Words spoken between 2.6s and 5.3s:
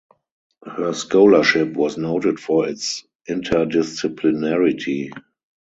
its interdisciplinarity.